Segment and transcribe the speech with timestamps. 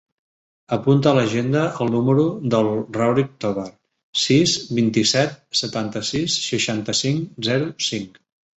[0.77, 3.67] Apunta a l'agenda el número del Rauric Tovar:
[4.23, 8.23] sis, vint-i-set, setanta-sis, seixanta-cinc, zero, cinc.